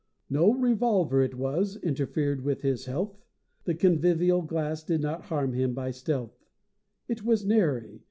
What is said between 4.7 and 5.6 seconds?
Did not harm